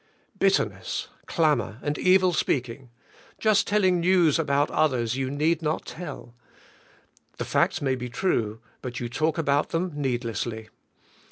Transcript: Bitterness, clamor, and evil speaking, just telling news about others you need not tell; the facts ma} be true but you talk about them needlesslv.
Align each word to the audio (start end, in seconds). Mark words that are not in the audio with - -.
Bitterness, 0.39 1.09
clamor, 1.27 1.77
and 1.83 1.95
evil 1.99 2.33
speaking, 2.33 2.89
just 3.37 3.67
telling 3.67 3.99
news 3.99 4.39
about 4.39 4.71
others 4.71 5.15
you 5.15 5.29
need 5.29 5.61
not 5.61 5.85
tell; 5.85 6.33
the 7.37 7.45
facts 7.45 7.83
ma} 7.83 7.93
be 7.93 8.09
true 8.09 8.59
but 8.81 8.99
you 8.99 9.07
talk 9.07 9.37
about 9.37 9.69
them 9.69 9.91
needlesslv. 9.91 10.69